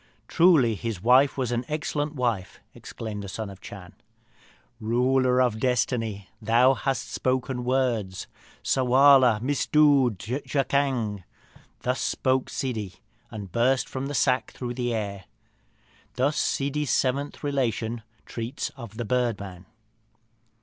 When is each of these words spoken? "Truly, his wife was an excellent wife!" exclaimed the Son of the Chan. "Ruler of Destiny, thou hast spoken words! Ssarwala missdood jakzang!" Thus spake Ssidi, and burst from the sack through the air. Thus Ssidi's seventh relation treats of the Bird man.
"Truly, 0.27 0.73
his 0.73 0.99
wife 1.03 1.37
was 1.37 1.51
an 1.51 1.63
excellent 1.67 2.15
wife!" 2.15 2.59
exclaimed 2.73 3.21
the 3.21 3.29
Son 3.29 3.51
of 3.51 3.59
the 3.59 3.63
Chan. 3.67 3.93
"Ruler 4.79 5.39
of 5.39 5.59
Destiny, 5.59 6.27
thou 6.41 6.73
hast 6.73 7.11
spoken 7.11 7.63
words! 7.63 8.25
Ssarwala 8.63 9.39
missdood 9.43 10.17
jakzang!" 10.17 11.23
Thus 11.81 12.01
spake 12.01 12.49
Ssidi, 12.49 12.95
and 13.29 13.51
burst 13.51 13.87
from 13.87 14.07
the 14.07 14.15
sack 14.15 14.53
through 14.53 14.73
the 14.73 14.91
air. 14.91 15.25
Thus 16.15 16.35
Ssidi's 16.35 16.89
seventh 16.89 17.43
relation 17.43 18.01
treats 18.25 18.69
of 18.71 18.97
the 18.97 19.05
Bird 19.05 19.39
man. 19.39 19.67